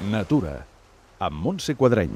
Natura, 0.00 0.64
amb 1.20 1.36
Montse 1.44 1.74
Quadreny. 1.76 2.12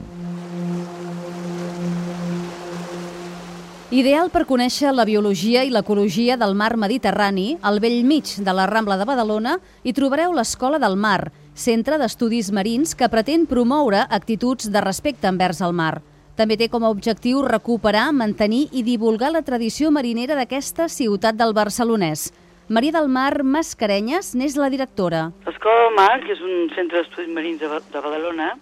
Ideal 3.92 4.30
per 4.32 4.46
conèixer 4.48 4.88
la 4.94 5.04
biologia 5.04 5.60
i 5.68 5.70
l'ecologia 5.70 6.38
del 6.40 6.56
mar 6.56 6.78
Mediterrani, 6.80 7.58
al 7.60 7.82
vell 7.84 8.00
mig 8.08 8.32
de 8.40 8.54
la 8.56 8.64
Rambla 8.70 8.96
de 8.96 9.04
Badalona 9.04 9.58
hi 9.84 9.92
trobareu 9.92 10.32
l'Escola 10.32 10.80
del 10.80 10.96
Mar, 10.96 11.28
centre 11.52 11.98
d'estudis 12.00 12.48
marins 12.56 12.96
que 12.96 13.10
pretén 13.12 13.44
promoure 13.44 14.06
actituds 14.08 14.72
de 14.72 14.80
respecte 14.80 15.28
envers 15.28 15.60
el 15.60 15.76
mar. 15.76 16.00
També 16.40 16.56
té 16.56 16.70
com 16.72 16.88
a 16.88 16.90
objectiu 16.90 17.44
recuperar, 17.44 18.08
mantenir 18.16 18.70
i 18.72 18.82
divulgar 18.82 19.30
la 19.30 19.44
tradició 19.44 19.92
marinera 19.92 20.40
d'aquesta 20.40 20.88
ciutat 20.88 21.36
del 21.36 21.52
barcelonès. 21.52 22.30
Maria 22.66 22.94
del 22.96 23.10
Mar 23.12 23.42
Mascarenyes 23.44 24.30
n'és 24.40 24.54
la 24.56 24.70
directora. 24.72 25.26
L'Escola 25.44 25.82
del 25.82 25.96
Mar, 25.98 26.14
que 26.24 26.32
és 26.32 26.40
un 26.40 26.70
centre 26.72 27.02
d'estudis 27.02 27.28
marins 27.28 27.60
de, 27.60 27.68
de 27.68 28.00
Badalona, 28.00 28.54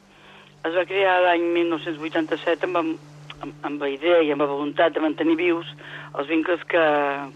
es 0.67 0.75
va 0.75 0.83
crear 0.91 1.21
l'any 1.23 1.45
1987 1.55 2.67
amb, 2.67 2.81
amb, 2.83 3.53
amb 3.63 3.85
la 3.85 3.91
idea 3.93 4.19
i 4.27 4.33
amb 4.35 4.43
la 4.43 4.49
voluntat 4.51 4.97
de 4.97 5.03
mantenir 5.05 5.37
vius 5.39 5.71
els 6.19 6.27
vincles 6.27 6.65
que, 6.67 6.83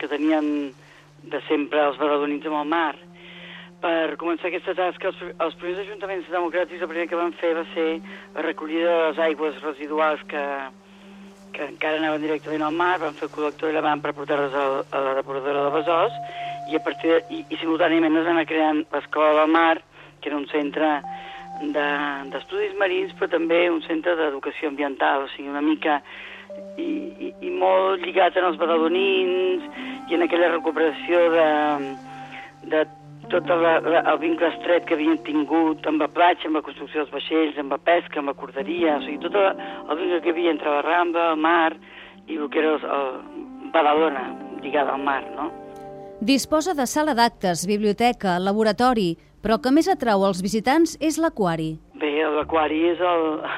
que 0.00 0.08
tenien 0.10 0.48
de 1.30 1.40
sempre 1.46 1.84
els 1.84 2.00
badalonins 2.00 2.48
amb 2.50 2.58
el 2.64 2.66
mar. 2.72 2.96
Per 3.86 4.18
començar 4.18 4.50
aquesta 4.50 4.74
tasca, 4.74 5.12
els, 5.12 5.22
els 5.38 5.54
primers 5.60 5.84
ajuntaments 5.84 6.32
democràtics 6.34 6.82
el 6.82 6.90
primer 6.90 7.06
que 7.06 7.20
van 7.20 7.36
fer 7.38 7.52
va 7.60 7.62
ser 7.76 7.86
la 8.34 8.42
recollida 8.42 8.90
de 8.90 9.06
les 9.06 9.22
aigües 9.28 9.62
residuals 9.62 10.26
que, 10.26 10.42
que 11.54 11.70
encara 11.70 12.02
anaven 12.02 12.26
directament 12.26 12.66
al 12.66 12.74
mar, 12.74 12.96
van 13.06 13.14
fer 13.14 13.30
el 13.30 13.34
col·lector 13.38 13.70
i 13.70 13.78
la 13.78 13.86
van 13.86 14.02
per 14.02 14.16
portar-les 14.18 14.58
a, 14.58 14.66
a 14.82 15.06
la 15.06 15.16
depuradora 15.20 15.68
de 15.68 15.74
Besòs 15.78 16.20
i, 16.70 16.76
a 16.76 16.82
partir 16.82 17.12
de, 17.12 17.20
i, 17.30 17.42
i 17.50 17.58
simultàniament 17.60 18.18
es 18.18 18.26
va 18.26 18.34
anar 18.34 18.46
creant 18.48 18.82
l'Escola 18.92 19.32
del 19.40 19.52
Mar, 19.52 19.76
que 20.20 20.30
era 20.30 20.38
un 20.38 20.48
centre 20.50 20.96
d'estudis 21.62 22.74
de, 22.74 22.78
marins, 22.80 23.14
però 23.16 23.30
també 23.32 23.66
un 23.70 23.82
centre 23.86 24.16
d'educació 24.18 24.68
ambiental, 24.72 25.24
o 25.24 25.30
sigui, 25.32 25.48
una 25.52 25.64
mica 25.64 26.00
i, 26.76 26.88
i, 27.28 27.32
i 27.48 27.50
molt 27.52 28.04
lligat 28.04 28.36
en 28.36 28.50
els 28.50 28.58
badalonins 28.60 29.64
i 30.10 30.16
en 30.16 30.24
aquella 30.26 30.52
recuperació 30.52 31.22
de, 31.32 31.48
de 32.72 32.84
tot 33.32 33.50
el, 33.50 33.66
el 33.96 34.18
vincle 34.22 34.50
estret 34.52 34.86
que 34.86 34.94
havien 34.94 35.18
tingut 35.26 35.86
amb 35.88 36.02
la 36.04 36.10
platja, 36.12 36.46
amb 36.48 36.60
la 36.60 36.64
construcció 36.66 37.02
dels 37.02 37.14
vaixells, 37.14 37.58
amb 37.58 37.74
la 37.74 37.80
pesca, 37.82 38.20
amb 38.20 38.32
la 38.32 38.38
corderia, 38.38 38.98
o 38.98 39.04
sigui, 39.04 39.20
tot 39.24 39.38
el, 39.40 39.62
el 39.90 40.02
vincle 40.02 40.20
que 40.22 40.30
hi 40.30 40.36
havia 40.36 40.54
entre 40.54 40.74
la 40.76 40.82
Rambla, 40.86 41.30
el 41.34 41.44
mar 41.46 41.70
i 42.26 42.38
el 42.38 42.50
que 42.50 42.62
era 42.62 42.76
el, 42.76 42.90
el 42.98 43.70
Badalona, 43.74 44.28
lligada 44.62 44.94
al 44.94 45.02
mar, 45.02 45.22
no? 45.34 45.50
Disposa 46.20 46.72
de 46.72 46.86
sala 46.88 47.12
d'actes, 47.12 47.66
biblioteca, 47.68 48.38
laboratori, 48.40 49.18
però 49.44 49.58
que 49.60 49.68
més 49.68 49.84
atrau 49.84 50.22
als 50.24 50.38
visitants 50.40 50.94
és 50.96 51.18
l'aquari. 51.20 51.74
Bé, 52.00 52.08
l'aquari 52.32 52.78
és 52.88 53.02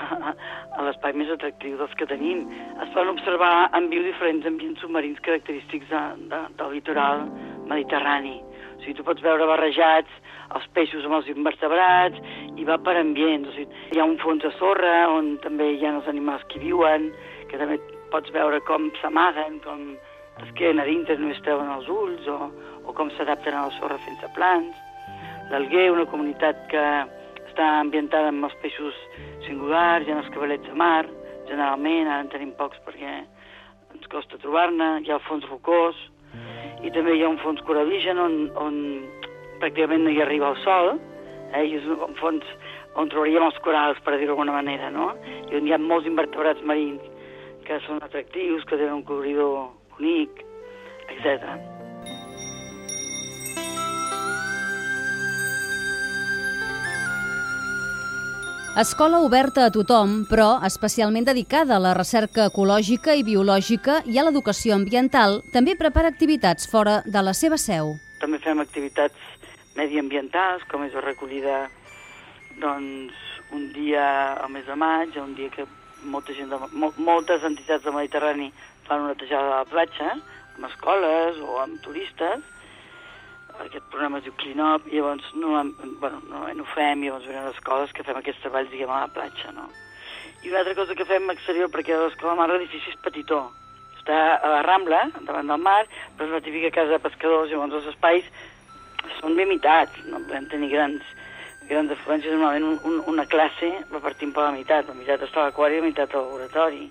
l'espai 0.88 1.14
més 1.14 1.30
atractiu 1.30 1.76
dels 1.78 1.94
que 1.94 2.08
tenim. 2.10 2.48
Es 2.82 2.90
poden 2.96 3.12
observar 3.14 3.70
en 3.78 3.86
viu 3.92 4.02
diferents 4.02 4.50
ambients 4.50 4.82
submarins 4.82 5.22
característics 5.22 5.86
de, 5.86 6.02
de, 6.34 6.42
del 6.58 6.74
litoral 6.74 7.28
mediterrani. 7.70 8.40
O 8.74 8.82
sigui, 8.82 8.96
tu 8.98 9.06
pots 9.06 9.22
veure 9.22 9.46
barrejats 9.46 10.10
els 10.58 10.66
peixos 10.74 11.06
amb 11.06 11.20
els 11.20 11.30
invertebrats 11.30 12.18
i 12.58 12.66
va 12.66 12.82
per 12.82 12.98
ambients. 12.98 13.46
O 13.46 13.54
sigui, 13.54 13.86
hi 13.94 14.02
ha 14.02 14.10
un 14.10 14.18
fons 14.18 14.42
de 14.42 14.50
sorra 14.58 15.06
on 15.14 15.36
també 15.46 15.76
hi 15.76 15.86
ha 15.86 15.94
els 16.00 16.10
animals 16.10 16.42
que 16.50 16.58
viuen, 16.66 17.12
que 17.52 17.62
també 17.62 17.78
pots 18.10 18.34
veure 18.34 18.58
com 18.66 18.90
s'amaguen, 18.98 19.62
com 19.62 19.92
es 20.44 20.53
queden 20.58 20.81
a 20.81 20.86
dintre, 20.89 21.19
només 21.19 21.41
treuen 21.47 21.70
els 21.75 21.89
ulls, 21.92 22.27
o, 22.31 22.50
o 22.89 22.94
com 22.97 23.11
s'adapten 23.17 23.56
a 23.56 23.67
la 23.67 23.75
sorra 23.78 23.98
fent-se 24.05 24.31
plans. 24.36 24.77
L'Alguer, 25.53 25.89
una 25.92 26.06
comunitat 26.11 26.67
que 26.72 26.84
està 27.49 27.69
ambientada 27.81 28.31
amb 28.32 28.47
els 28.47 28.56
peixos 28.62 28.97
singulars, 29.47 30.06
hi 30.06 30.15
ha 30.15 30.21
els 30.21 30.31
cavalets 30.34 30.69
de 30.69 30.77
mar, 30.78 31.06
generalment, 31.48 32.06
ara 32.06 32.22
en 32.25 32.31
tenim 32.32 32.53
pocs 32.59 32.78
perquè 32.87 33.15
ens 33.97 34.10
costa 34.12 34.38
trobar-ne, 34.43 34.98
hi 35.03 35.10
ha 35.10 35.16
el 35.16 35.27
fons 35.27 35.47
rocós, 35.48 35.98
i 36.84 36.93
també 36.94 37.16
hi 37.16 37.25
ha 37.25 37.31
un 37.32 37.41
fons 37.43 37.62
coraligen 37.66 38.21
on, 38.22 38.37
on 38.60 38.77
pràcticament 39.62 40.04
no 40.04 40.12
hi 40.12 40.21
arriba 40.22 40.53
el 40.53 40.60
sol, 40.62 40.93
eh, 41.54 41.65
i 41.65 41.78
és 41.81 41.88
un 41.88 42.15
fons 42.21 42.44
on 42.98 43.10
trobaríem 43.12 43.47
els 43.47 43.59
corals, 43.65 43.98
per 44.04 44.16
dir-ho 44.16 44.32
d'alguna 44.34 44.56
manera, 44.56 44.91
no? 44.91 45.12
I 45.48 45.59
on 45.59 45.66
hi 45.66 45.75
ha 45.75 45.81
molts 45.82 46.09
invertebrats 46.10 46.65
marins 46.66 47.04
que 47.66 47.78
són 47.84 48.00
atractius, 48.03 48.65
que 48.65 48.77
tenen 48.77 49.00
un 49.00 49.06
coloridor 49.06 49.69
bonic, 49.98 50.44
etc. 51.10 51.59
Escola 58.78 59.19
oberta 59.19 59.64
a 59.66 59.70
tothom, 59.75 60.22
però 60.31 60.60
especialment 60.62 61.25
dedicada 61.26 61.75
a 61.76 61.82
la 61.82 61.94
recerca 61.98 62.44
ecològica 62.47 63.16
i 63.19 63.25
biològica 63.26 64.04
i 64.06 64.20
a 64.20 64.22
l'educació 64.22 64.76
ambiental, 64.76 65.41
també 65.50 65.75
prepara 65.75 66.12
activitats 66.12 66.70
fora 66.70 67.00
de 67.04 67.22
la 67.22 67.34
seva 67.34 67.59
seu. 67.59 67.97
També 68.22 68.38
fem 68.38 68.62
activitats 68.62 69.19
mediambientals, 69.75 70.62
com 70.70 70.84
és 70.86 70.94
la 70.94 71.03
recollida 71.03 71.65
doncs, 72.62 73.19
un 73.50 73.72
dia 73.72 74.04
al 74.38 74.50
mes 74.54 74.66
de 74.66 74.76
maig, 74.78 75.16
un 75.19 75.34
dia 75.34 75.50
que 75.50 75.66
molta 76.04 76.34
gent 76.34 76.50
de, 76.53 76.59
moltes 77.03 77.42
entitats 77.42 77.82
del 77.82 77.94
Mediterrani 77.97 78.53
fan 78.88 79.04
una 79.04 79.15
netejada 79.15 79.50
de 79.50 79.56
la 79.56 79.69
platja, 79.71 80.15
amb 80.56 80.71
escoles 80.71 81.38
o 81.44 81.60
amb 81.62 81.81
turistes, 81.84 82.47
aquest 83.59 83.84
programa 83.91 84.19
es 84.19 84.26
diu 84.26 84.34
Clean 84.38 84.60
Up, 84.62 84.87
i 84.87 84.99
llavors 84.99 85.28
no, 85.34 85.62
bueno, 86.00 86.21
no, 86.31 86.44
no 86.47 86.65
ho 86.65 86.69
fem, 86.75 87.03
i 87.03 87.09
llavors 87.09 87.27
venen 87.27 87.48
les 87.48 87.56
escoles 87.59 87.94
que 87.94 88.06
fem 88.06 88.19
aquests 88.21 88.44
treballs, 88.44 88.71
diguem, 88.71 88.91
a 88.91 89.04
la 89.06 89.15
platja, 89.15 89.50
no? 89.54 89.66
I 90.44 90.53
una 90.53 90.60
altra 90.62 90.77
cosa 90.78 90.94
que 90.94 91.06
fem 91.09 91.27
exterior, 91.34 91.71
perquè 91.75 91.97
l'escola 91.98 92.37
mar 92.38 92.47
l'edifici 92.53 92.93
és 92.93 93.00
petitó, 93.03 93.41
està 93.98 94.19
a 94.38 94.53
la 94.53 94.60
Rambla, 94.66 95.03
davant 95.27 95.50
del 95.50 95.65
mar, 95.65 95.82
però 96.16 96.28
és 96.28 96.37
una 96.37 96.44
típica 96.44 96.71
casa 96.77 96.94
de 96.94 97.03
pescadors, 97.03 97.50
llavors 97.50 97.81
els 97.81 97.91
espais 97.91 98.28
són 99.19 99.34
limitats, 99.38 99.98
no 100.06 100.22
podem 100.28 100.47
tenir 100.53 100.71
grans, 100.72 101.03
grans 101.69 101.93
afluències, 101.93 102.32
normalment 102.32 102.69
un, 102.71 102.78
un, 102.88 103.03
una 103.15 103.27
classe 103.27 103.69
la 103.91 104.00
partim 104.04 104.32
per 104.32 104.47
la 104.47 104.54
meitat, 104.54 104.88
la 104.88 104.97
meitat 104.97 105.27
està 105.27 105.43
a 105.43 105.48
l'aquari 105.48 105.77
i 105.77 105.82
la 105.82 105.88
meitat 105.88 106.15
al 106.15 106.28
laboratori. 106.28 106.87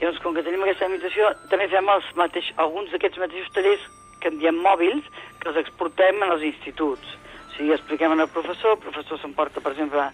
Llavors, 0.00 0.18
com 0.20 0.34
que 0.36 0.44
tenim 0.44 0.64
aquesta 0.64 0.88
limitació, 0.90 1.30
també 1.50 1.68
fem 1.72 1.88
els 1.88 2.08
mateix, 2.18 2.48
alguns 2.60 2.90
d'aquests 2.92 3.20
mateixos 3.22 3.52
tallers 3.56 3.84
que 4.20 4.28
en 4.32 4.40
diem 4.42 4.58
mòbils, 4.60 5.06
que 5.40 5.48
els 5.52 5.60
exportem 5.62 6.20
els 6.26 6.44
instituts. 6.44 7.14
O 7.46 7.54
sigui, 7.56 7.72
expliquem 7.72 8.12
al 8.12 8.28
professor, 8.28 8.76
el 8.76 8.82
professor 8.82 9.20
s'emporta, 9.22 9.62
per 9.64 9.72
exemple, 9.72 10.04